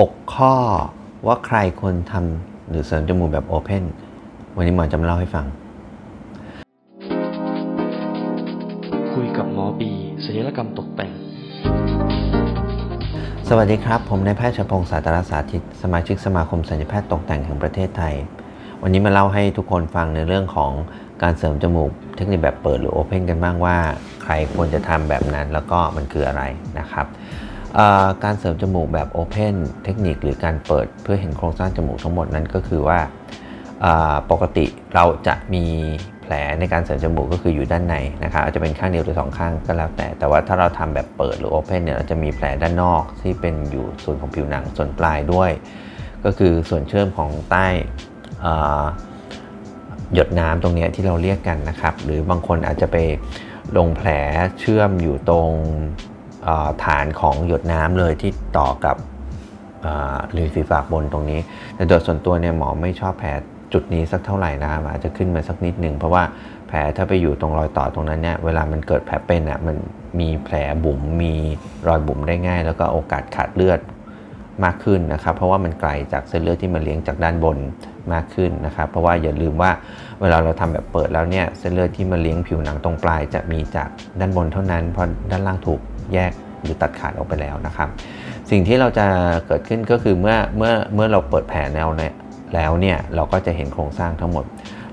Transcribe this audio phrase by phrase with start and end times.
[0.00, 0.54] 6 ข้อ
[1.26, 3.84] ว่าใครควรทำหรือเสริมจมูกแบบโอเพน
[4.56, 5.46] วันนี้หมอจะมาเล่าให้ฟัง
[9.12, 9.90] คุยกับหมอบี
[10.24, 11.10] ศัลยกรรมตกแต่ง
[13.48, 18.14] สวัสดีครับ ผมนายแพทย์ชพงศ์สาตรสาธิต สมาชิกสมาคมศัลยแพทย์ตกแต่งแห่งประเทศไทย
[18.82, 20.72] วันนี้มาเล่าให้ทุกคนฟังในเรื่องของ
[21.22, 23.76] การเสริมจมูกเทคนิคแบบเปิดหรือโอเพนกันบ้างว่า
[24.22, 26.42] ใครควรจะทำแบบนั้นแล้วก็มันคืออะไร
[26.78, 27.06] นะครับ
[28.24, 29.54] การเสริมจมูกแบบโอเพน
[29.84, 32.98] เทคนิคหรือการเปิดเพื่อเห็นโครงสร้างจมูกทั้งหมดนั้นก็คือว่า
[34.30, 35.64] ปกติเราจะมี
[36.22, 45.50] แผลในการเสริมจมูกก็คืออยู่ด้านในนะครับอาจจะเป็นข้างเดียวหรือสองข้างก็แล้วแต่ แต่ว่าถ้าเราทำแบบเปิดหรือโอเพนเนี่ยเราจะมีแผลด้านนอกที่เป็นอยู่ส่วนของผิวหนังส่วนปลายด้วย
[46.24, 47.66] ก็คือส่วนเชื่อมของใต้
[50.14, 52.96] หยดน้ำตรงนี้ที่เราเรียกกันนะครับ หรือบางคนอาจจะไป
[53.76, 54.08] ลงแผล
[54.60, 55.50] เชื่อมอยู่ตรง
[56.84, 58.96] ฐานของหยดน้ำเลยที่ต่อกับ
[60.36, 61.40] ริมฝีปากบนตรงนี้
[61.74, 63.30] แต่โดยส่วนตัวเนี่ยหมอไม่ชอบแผล
[63.72, 66.22] จุดนี้สักเท่าไหร่นะอาจจะขึ้นมาสักนิดหนึ่งเพราะว่า
[66.68, 69.76] แผลถ้าไปอยู่ตรงรอยต่อตรงนั้นเนี่ยเวลามันเกิดแผลเป็นอะมัน
[70.20, 71.34] มีแผลบุ๋มมี
[71.88, 73.80] รอยบุ๋มได้ง่าย แล้วก็โอกาสขาดเลือด
[74.64, 77.58] มากขึ้นนะครับ เพราะว่ามันไกลจากเส้นเลือดที่มาเลี้ยงจากด้านบน
[78.12, 79.70] มากขึ้นนะครับ เพราะว่าอย่าลืมว่า
[80.20, 83.88] เวลาเราทำแบบเปิดแล้วเนี่ยเส้นเลือดที่มาเลี้ยงผิวหนังตรงปลาย จะมีจาก
[84.20, 85.80] ด้านบนเท่านั้นเพราะด้านล่างถูก
[86.14, 87.88] แยกหรือตัดขาดออกไปแล้วนะครับ
[88.50, 89.06] สิ่งที่เราจะ
[89.46, 92.14] เกิดขึ้นก็คือเมื่อเมื่อเมื่อเราเปิดแผลแนวเนี่ย
[92.54, 94.44] แล้วเนี่ยเราก็จะเห็นโครงสร้างทั้งหมด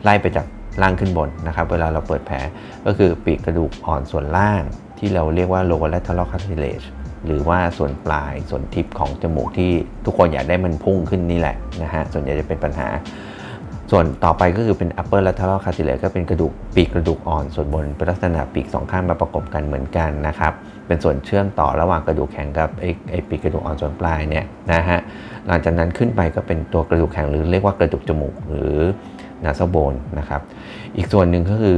[0.04, 0.46] ไล่ไปจาก
[0.82, 2.38] ล่างขึ้นบนนะครับ เวลาเราเปิดแผล
[2.86, 4.62] ก็คือปีกกระดูกอ่อนส่วนล่าง
[5.00, 6.86] ที่เราเรียกว่า lower lateral cartilage
[7.26, 9.72] หรือว่าส่วนปลายส่วนทิพของจมูกที่
[10.06, 12.88] ทุกคนอยากได้มันพุ่งขึ้นนี่แหละนะฮะส่วนใหญ่จะเป็นปัญหา
[13.92, 20.54] ส่วนต่อไปก็คือเป็น upper lateral cartilage ก็เป็นกระดูกปีกกระดูกอ่อนส่วนบนเป็นลักษณะปีกสองข้างมาประกบกันเหมือนกันนะครับ
[20.88, 25.00] เป็นส่วนเชื่อมต่อระหว่างกระดูกแข็งกับไอ้ไอปีกกระดูกอ่อนส่วนปลายเนี่ยนะฮะ
[25.48, 28.78] หลังจากนั้นขึ้นไปก็เป็นตัวกระดูกแข็งหรือเรียกว่ากระดูกจมูกหรือ
[29.44, 30.42] นาซโบนนะครับ
[30.96, 31.78] อีกส่วนหนึ่งก็คือ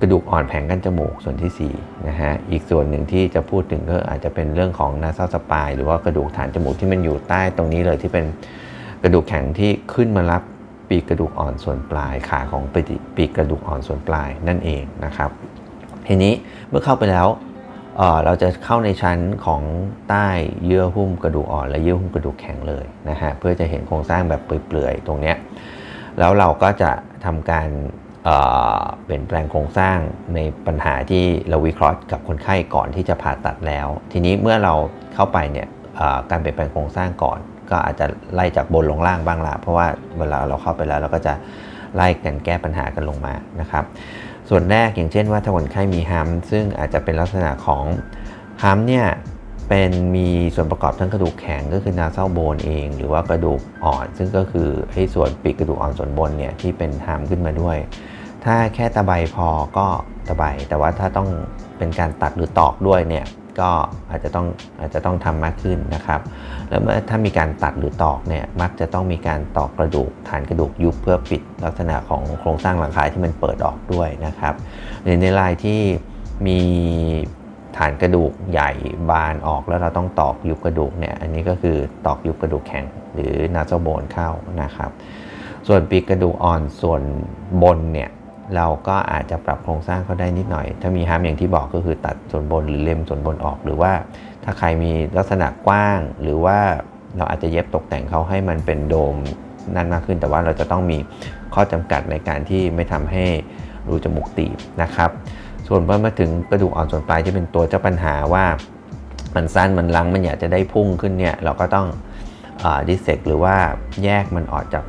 [0.00, 8.24] กระดูกอ่อนแผงกั้นจมูกส่วนที่4นะฮะอีกส่วนหนึ่งที่จะพูดถึงก็อาจจะเป็นเรื่องของนาซาสปายหรือว่ากระดูกฐานจมูกที่มันอยู่ใต้ตรงนี้เลยที่เป็น
[9.02, 10.42] กระดูกแข็งที่ขึ้นมารับ
[10.88, 12.62] ปีกกระดูกอ่อนส่วนปลายขาของ
[13.16, 15.30] ปีกกระดูกอ่อนส่วนปลายนั่นเองนะครับ
[16.06, 16.32] ทีนี้
[16.68, 17.28] เมื่อเข้าไปแล้ว
[18.24, 19.62] เราจะเข้าในชั้นของ
[20.08, 20.28] ใต้
[20.64, 25.36] เยื่อหุ้มกระดูกอ่อน และเยื่อหุ้มกระดูกแข็งเลยนะฮะเพื่อจะเห็นโครงสร้างแบบเปลือยๆตรงเนี้ย
[26.18, 26.90] แล้วเราก็จะ
[27.24, 27.68] ทำการ
[29.04, 29.98] เปลี่ยนแปลงโครงสร้าง
[30.34, 34.74] ในปัญหาที่เราวิเคราะห์กับคนไข้ก่อนที่จะผ่าตัดแล้ว ทีนี้เมื่อเรา
[35.14, 35.68] เข้าไปเนี่ย
[36.30, 37.38] การเปลี่ยนแปลงโครงสร้างก่อน
[37.70, 39.86] ก็อาจจะไล่จากบนลงล่างบ้างละเพราะว่า
[40.18, 41.34] เวลาเราเข้าไปแล้วเราก็จะ
[41.94, 43.84] ไล่กันแก้ปัญหากันลงมานะครับ
[44.48, 47.84] ส่วนแรกอย่างเช่นว่าถ้าคนไข้มีฮัมซึ่งอาจจะเป็นลักษณะของ
[48.62, 49.06] ฮัมเนี่ย
[49.68, 57.78] เป็นมีส่วนประกอบทั้งกระดูกแข็งก็คือนาเซาโบนเอง หรือว่ากระดูกอ่อน ซึ่งก็คือให้ส่วนปีกกระดูกอ่อนส่วนบนเนี่ยที่เป็นฮัมขึ้นมาด้วย
[58.44, 59.86] ถ้าแค่ตะไบพอก็
[60.28, 61.28] ตะไบแต่ว่าถ้าต้อง
[61.78, 63.26] เป็นการตัดหรือตอกด้วยเนี่ย
[63.60, 63.70] ก็
[64.10, 64.46] อาจจะต้อง
[64.80, 66.20] อาจจะต้องทำมากขึ้นนะครับ
[66.68, 74.54] แล้วเมื่อถ้ามีการตัดหรือตอกเนี่ยมักจะต้องมีการตอกกระดูกฐานกระดูกยุบเพื่อปิดลักษณะของโครงสร้างหลังคาที่มันเปิดออกด้วยนะครับ
[75.04, 75.80] ในในรายที่
[76.46, 76.60] มี
[77.76, 78.70] ฐานกระดูกใหญ่
[79.10, 82.84] บานออกแล้วเราต้องตอกยุบกระดูกเนี่ยอันนี้ก็คือตอกยุบกระดูกแข็ง
[83.14, 84.30] หรือนาโซโบนเข้า
[84.62, 84.90] นะครับ
[85.68, 87.02] ส่วนปีกกระดูกอ่อนส่วน
[87.62, 88.10] บนเนี่ย
[88.56, 93.92] เราก็อาจจะปรับโครงสร้างเขาได้นิดหน่อย ถ้ามีฮามอย่างที่บอกก็คือตัดส่วนบนหรือเล็มส่วนบนออก หรือว่า
[94.44, 96.58] ถ้าใครมีลักษณะกว้าง หรือว่า
[97.16, 99.16] เราอาจจะเย็บตกแต่งเขาให้มันเป็นโดม
[99.74, 100.98] นั่นมากขึ้น แต่ว่าเราจะต้องมี
[101.54, 103.24] ข้อจำกัดในการที่ไม่ทำให้
[103.88, 105.10] รูจมูกตีบนะครับ
[105.68, 108.44] ส่วนเมื่อมาถึงกระดูกอ่อนส่วนปลายที่เป็นตัวเจ้าปัญหาว่า
[109.34, 111.86] มันสั้นมันลังมันอยากจะได้พุ่งขึ้นเนี่ยเราก็ต้อง
[112.88, 113.56] ดิเซกหรือว่า
[114.04, 114.84] แยกมันออกจาก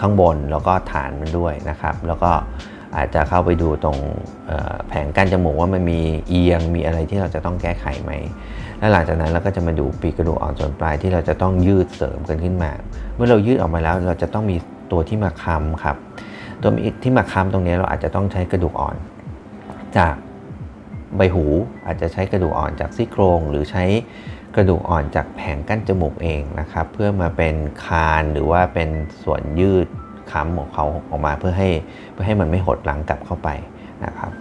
[0.00, 2.30] ข้างบนแล้วก็ฐานมันด้วยนะครับ แล้วก็
[2.96, 3.98] อาจจะเข้าไปดูตรง
[4.88, 8.12] แผงกั้นจมูกว่ามันมีเอียงมีอะไรที่เราจะต้องแก้ไขไหม
[8.78, 12.72] และหลังจากนั้นเราก็จะมาดูปีกกระดูกอ่อนส่วนปลายที่เราจะต้องยืดเสริมกันขึ้นมา
[13.14, 14.56] เมื่อเรายืดออกมาแล้วเราจะต้องมี
[14.92, 15.96] ตัวที่มาค้ำครับ
[16.62, 16.70] ตัว
[17.02, 18.96] ที่มาค้ำตรงนี้เราอาจจะต้องใช้กระดูกอ่อน
[19.98, 20.14] จาก
[21.16, 21.44] ใบหู
[21.86, 23.84] อาจจะใช้กระดูกอ่อนจากซี่โครงหรือใช้
[24.54, 27.54] กระดูกอ่อนจากแผงกั้นจมูกเองนะครับ เพื่อมาเป็น
[27.84, 28.88] คานหรือว่าเป็น
[29.22, 29.86] ส่วนยืด
[30.30, 31.70] ค้ำของเขาออกมาเพื่อให้
[32.12, 33.48] เพื่อให้มันไม่หดหลังกลับเข้าไป
[34.04, 34.32] นะครับ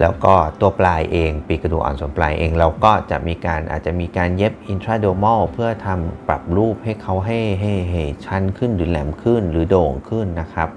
[0.00, 10.68] แล้วก็ตัวปลายเองปีกกระดูกอ่อนส่วนปลายเอง เราก็จะมีการอาจจะมีการเย็บอินทราโดมอลเพื่อทำปรับรูปให้เขาให้ให้ให้ชันขึ้นหรือแหลมขึ้นหรือโด่งขึ้นนะครับ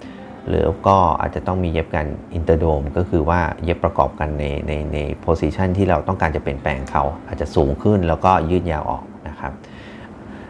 [0.49, 9.53] หรือก็อาจจะต้องมีเย็บกันinterdome ก็คือว่าเย็บประกอบกันในในใน position ที่เราต้องการจะเปลี่ยนแปลงเขา อาจจะสูงขึ้นแล้วก็ยืดยาวออกนะครับ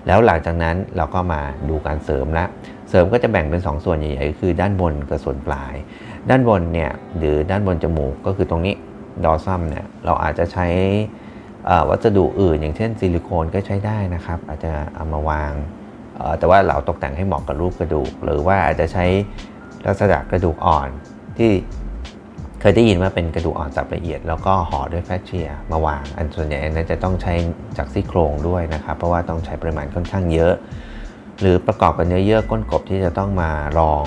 [0.07, 2.45] แล้วหลังจากนั้นเราก็มาดูการเสริมละ
[2.89, 5.73] เสริมก็จะแบ่งเป็น 2 ส่วนใหญ่ๆก็คือด้านบนกับส่วนปลาย
[6.29, 8.75] ด้านบนเนี่ยหรือด้านบนจมูกก็คือตรงนี้
[9.23, 10.67] dorsum เนี่ยเราอาจจะใช้
[11.89, 15.53] วัสดุอื่น อย่างเช่นซิลิโคนก็ใช้ได้นะครับ อาจจะเอามาวาง
[16.39, 19.05] แต่ว่าเราตกแต่งให้เหมาะกับรูปกระดูก หรือว่าอาจจะใช้
[19.87, 20.89] ลักษณะกระดูกอ่อน
[21.37, 21.51] ที่
[22.61, 27.33] เคยได้ยินว่าเป็นกระดูกอ่อนสับละเอียด แล้วก็ห่อด้วยแฟชเชียมาวาง อันส่วนใหญ่นั้นจะต้องใช้
[27.77, 30.53] จากซี่โครงด้วยนะครับ เพราะว่าต้องใช้ปริมาณค่อนข้างเยอะ
[31.41, 34.03] หรือประกอบกับเนื้อเยื่อก้นกบที่จะต้องมารอง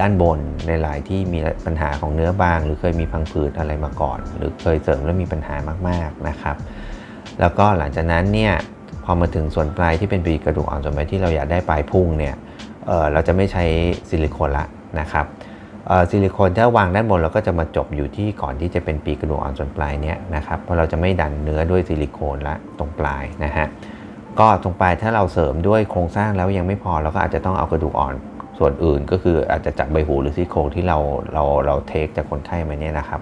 [0.00, 5.54] ด้านบนในหลายที่มีปัญหาของเนื้อบาง หรือเคยมีพังผืดอะไรมาก่อน หรือเคยเสริมแล้วมีปัญหา
[5.88, 6.56] มากๆนะครับ
[7.40, 8.52] แล้วก็หลังจากนั้นเนี่ย
[9.04, 12.34] พอมาถึงส่วนปลายที่เป็นปีกระดูกอ่อนส่วนปลายที่เราอยากได้ปลายพุ่งเนี่ย
[12.86, 13.64] เเราจะไม่ใช้
[14.08, 14.64] ซิลิโคนละ
[15.00, 15.26] นะครับ
[16.10, 23.66] ซิลิโคนถ้าวางด้านบนเราก็จะมาจบอยู่ที่ก่อนที่จะเป็นปีกระดูกอ่อนส่วนปลายเนี้ยนะครับเพราะเราจะไม่ดันเนื้อด้วยซิลิโคนละตรงปลายนะฮะ
[24.40, 28.14] ก็ตรงปลายถ้าเราเสริมด้วยโครงสร้างแล้วยังไม่พอเราก็อาจจะต้องเอากระดูกอ่อน
[28.58, 30.98] ส่วนอื่น ก็คืออาจจะจากใบหูหรือซี่โครงที่เรา
[31.32, 33.20] เราเรา take จากคนไข้มาเนี่ยนะครับ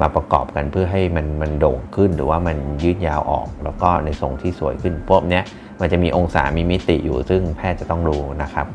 [0.00, 5.42] มาประกอบกันเพื่อให้มันมันโด่งขึ้นหรือว่ามันยืดยาวออก แล้วก็ในทรงที่สวยขึ้นพวกเนี้ย
[5.80, 8.66] มันจะมีองศามีมิติอยู่ซึ่งแพทย์จะต้องรู้นะครับ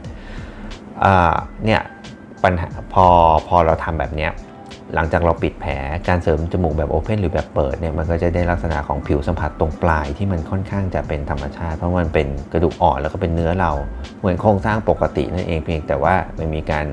[1.66, 1.82] เนี่ย
[2.44, 3.06] ปัญหาพอ
[3.48, 4.30] พอเราทำแบบนี้
[4.96, 5.74] หลังจากเราปิดแผล
[6.08, 13.72] การเสริมจมูกแบบโอเพนหรือแบบเปิดเนี่ยมันก็จะได้ลักษณะของผิวสัมผัสตรงปลายที่มันค่อนข้างจะเป็นธรรมชาติ เพราะมันเป็นกระดูกอ่อนแล้วก็เป็นเนื้อเรา
[14.20, 16.86] เหมือนโครงสร้างปกตินั่นเองเพียงแต่ว่ามันมีการ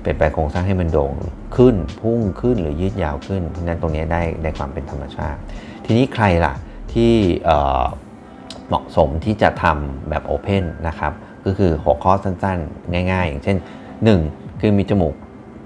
[0.00, 1.12] เปลี่ยนแปลงโครงสร้างให้มันโด่ง
[1.56, 5.38] ขึ้นพุ่งขึ้นหรือยืดยาวขึ้นเพราะนั้นตรงนี้ได้ได้ความเป็นธรรมชาติ
[5.84, 6.54] ทีนี้ใครล่ะ
[6.92, 7.12] ที่
[8.68, 11.12] เหมาะสมที่จะทำแบบโอเพนนะครับ
[11.44, 14.41] ก็คือหัวข้อสั้นๆ ง่าย ๆ อย่างเช่น 1.
[14.64, 15.14] คือมีจมูก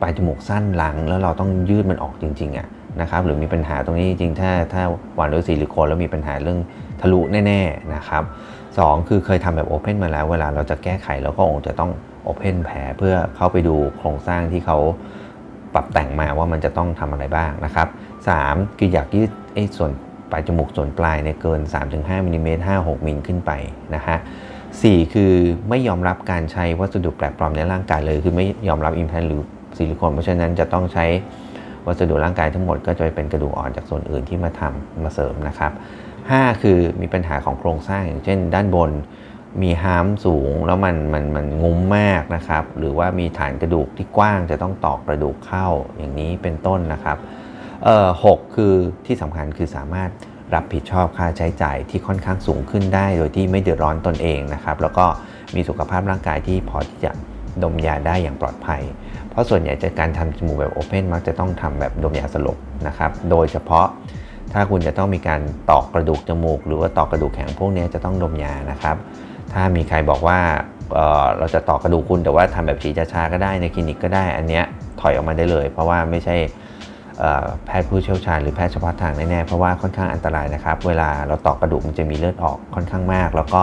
[0.00, 2.66] ปลายจมูกสั้นหลัง แล้วเราต้องยืดมันออกจริงๆอะ
[3.00, 4.82] นะครับหรือมีปัญหาตรงนี้จริงๆ ถ้าถ้า
[5.14, 6.58] หวานด้วยซิลิโคนแล้วมีปัญหาเรื่อง
[7.00, 8.22] ทะลุแน่ๆนะครับ
[8.76, 8.78] ส
[9.08, 11.90] คือเคยทำแบบโอเพนมาแล้ว เวลาเราจะแก้ไขเราก็คงจะต้อง
[12.24, 14.78] โอเพนแผลเพื่อเข้าไปดูโครงสร้างที่เขา
[15.74, 17.88] ปรับแต่งมาว่ามันจะต้องทำอะไรบ้างนะครับ
[18.32, 19.90] 3คืออยากยืดไอ้ส่วน
[20.30, 21.60] ปลายจมูกส่วนปลายเนี่ยเกิน
[21.92, 23.52] 3-5มิลิเมตร5-6มิลขึ้นไป
[23.94, 24.18] นะฮะ
[24.82, 25.32] 4 คือ
[25.68, 29.42] ไม่ยอมรับการใช้วัสดุแปลกปลอมในร่างกายเลย คือไม่ยอมรับ implant หรือ
[29.76, 31.04] ซิลิโคนเพราะฉะนั้นจะต้องใช้
[31.86, 35.72] วัสดุร่างกายทั้งหมดก็จะเป็นกระดูกอ่อนจากส่วนอื่นที่มาทำมาเสริมนะครับ
[36.20, 38.90] 5 คือมีปัญหาของโครงสร้างอย่างเช่น ด้านบน
[39.62, 45.68] มีฮาร์มสูงแล้วมันมันมันงุ้มมากนะครับ หรือว่ามีฐานกระดูกที่กว้างจะต้องตอกกระดูกเข้า
[45.98, 47.18] อย่างนี้เป็นต้นนะครับ
[47.84, 48.24] เอ่อห
[48.54, 48.74] คือ
[49.06, 50.10] ที่สำคัญคือสามารถ
[50.54, 55.06] รับผิดชอบค่าใช้จ่ายที่ค่อนข้างสูงขึ้นได้ โดยที่ไม่เดือดร้อนตนเองนะครับแล้วก็
[55.54, 57.12] มีสุขภาพร่างกายที่พอที่จะ
[57.62, 58.82] ดมยาได้อย่างปลอดภัย
[59.30, 63.86] เพราะส่วนใหญ่จะการทำจมูกแบบโอเพนมักจะต้องทำแบบดมยาสลบนะครับ โดยเฉพาะ
[64.52, 65.40] ถ้าคุณจะต้องมีการ
[65.70, 68.96] ตอกกระดูกจมูก หรือว่าตอกกระดูกแข็งพวกนี้จะต้องดมยานะครับ
[69.52, 70.38] ถ้ามีใครบอกว่า
[70.94, 74.64] เเราจะตอกกระดูกคุณแต่ว่าทำแบบฉีดชาก็ได้ในคลินิกก็ได้ อันเนี้ย
[75.00, 76.36] ถอยออกมาได้เลย เพราะว่าไม่ใช่
[77.66, 83.62] แพทย์ผู้เชี่ยวชาญหรือแพทย์เฉพาะทางแน่ๆเพราะว่าค่อนข้างอันตรายนะครับ เวลาเราตอกกระดูกมันจะมีเลือดออกค่อนข้างมาก แล้วก็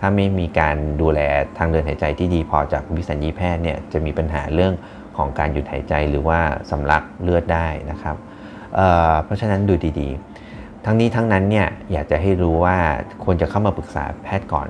[0.00, 1.20] ถ้าไม่มีการดูแล
[1.58, 4.72] ทางเดินหายใจที่ดีพอจากวิสัญญีแพทย์เนี่ยจะมีปัญหาเรื่อง
[5.16, 6.40] ของการหยุดหายใจหรือว่า
[6.70, 8.16] สำลักเลือดได้นะครับ
[8.74, 12.76] เเพราะฉะนั้นดูดีๆ ทั้งนี้ทั้งนั้นเนี่ยอยากจะให้รู้ว่า
[13.24, 14.68] ควรจะเข้ามาปรึกษาแพทย์ก่อน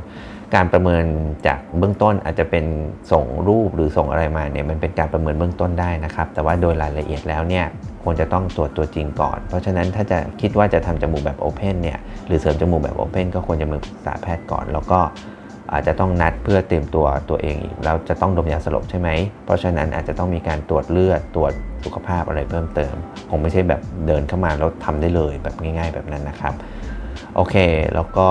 [0.54, 1.04] การประเมิน
[1.46, 2.64] จากเบื้องต้นอาจจะเป็น
[3.12, 7.64] ส่งรูปหรือส่งอะไรมาเนี่ยมันเป็นการประเมินเบื้องต้นได้นะครับ แต่ว่าโดยรายละเอียดแล้วเนี่ย
[8.08, 15.00] ควรจะต้องตรวจตัวจริงก่อน เพราะฉะนั้นถ้าจะคิดว่าจะทำจมูกแบบโอเพนเนี่ยหรือเสริมจมูกแบบโอเพนก็ควรจะมาปรึกษาแพทย์ก่อน แล้วก็
[15.72, 19.08] อาจจะต้องนัดเพื่อเตรียมตัวตัวเองอีกแล้วจะต้องดมยาสลบใช่ไหม
[19.44, 21.52] เพราะฉะนั้นอาจจะต้องมีการตรวจเลือดตรวจ
[21.84, 22.94] สุขภาพอะไรเพิ่มเติม
[23.30, 26.54] คงไม่ใช่แบบเดินเข้ามาแล้วทำได้เลยแบบง่ายๆแบบนั้นนะครับ
[27.34, 27.54] โอเค
[27.94, 28.28] แล้วก็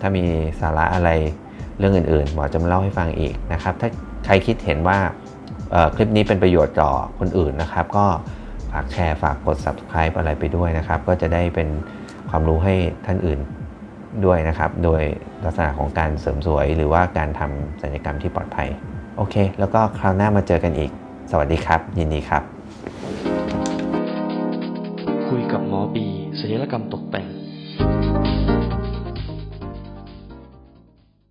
[0.00, 0.24] ถ้ามี
[0.60, 1.10] สาระอะไร
[1.78, 3.88] เรื่องอื่นๆ หมอจะมาเล่าให้ฟังอีกนะครับ ถ้า
[4.26, 4.98] ใครคิดเห็นว่า
[5.94, 8.06] คลิปนี้เป็นประโยชน์ต่อคนอื่นนะครับ ก็
[8.72, 11.68] ฝากแชร์ฝากกด subscribe อะไรไปด้วยนะครับ ก็จะได้เป็น
[12.30, 12.74] ความรู้ให้
[13.06, 13.40] ท่านอื่น
[14.24, 15.02] ด้วยนะครับ โดย
[15.44, 18.68] ลักษณะของการเสริมสวย หรือว่าการทำศัลยกรรมที่ปลอดภัย
[19.16, 20.90] โอเค แล้วก็คราวหน้ามาเจอกันอีก
[21.30, 22.42] สวัสดีครับ ยินดีครับ
[25.28, 26.06] คุยกับหมอบี
[26.38, 27.26] ศัลยกรรมตกแต่ง